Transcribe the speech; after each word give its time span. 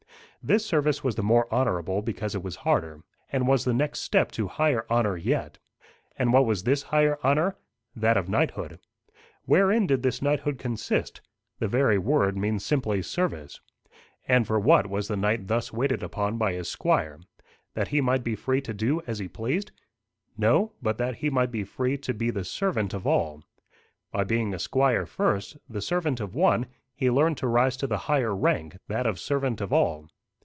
This 0.43 0.65
service 0.65 1.03
was 1.03 1.13
the 1.13 1.21
more 1.21 1.47
honourable 1.53 2.01
because 2.01 2.33
it 2.33 2.41
was 2.41 2.55
harder, 2.55 3.03
and 3.31 3.47
was 3.47 3.63
the 3.63 3.75
next 3.75 3.99
step 3.99 4.31
to 4.31 4.47
higher 4.47 4.87
honour 4.89 5.15
yet. 5.15 5.59
And 6.17 6.33
what 6.33 6.47
was 6.47 6.63
this 6.63 6.81
higher 6.81 7.19
honour? 7.23 7.55
That 7.95 8.17
of 8.17 8.27
knighthood. 8.27 8.79
Wherein 9.45 9.85
did 9.85 10.01
this 10.01 10.19
knighthood 10.19 10.57
consist? 10.57 11.21
The 11.59 11.67
very 11.67 11.99
word 11.99 12.35
means 12.37 12.65
simply 12.65 13.03
service. 13.03 13.61
And 14.27 14.47
for 14.47 14.59
what 14.59 14.87
was 14.89 15.07
the 15.07 15.15
knight 15.15 15.47
thus 15.47 15.71
waited 15.71 16.01
upon 16.01 16.39
by 16.39 16.53
his 16.53 16.67
squire? 16.67 17.19
That 17.75 17.89
he 17.89 18.01
might 18.01 18.23
be 18.23 18.35
free 18.35 18.61
to 18.61 18.73
do 18.73 19.03
as 19.05 19.19
he 19.19 19.27
pleased? 19.27 19.71
No, 20.39 20.71
but 20.81 20.97
that 20.97 21.17
he 21.17 21.29
might 21.29 21.51
be 21.51 21.63
free 21.63 21.99
to 21.99 22.15
be 22.15 22.31
the 22.31 22.43
servant 22.45 22.95
of 22.95 23.05
all. 23.05 23.43
By 24.11 24.23
being 24.23 24.55
a 24.55 24.59
squire 24.59 25.05
first, 25.05 25.57
the 25.69 25.83
servant 25.83 26.19
of 26.19 26.33
one, 26.33 26.65
he 26.95 27.11
learned 27.11 27.37
to 27.37 27.47
rise 27.47 27.77
to 27.77 27.85
the 27.85 27.97
higher 28.09 28.35
rank, 28.35 28.77
that 28.87 29.05
of 29.05 29.19
servant 29.19 29.61
of 29.61 29.71
all. 29.71 30.09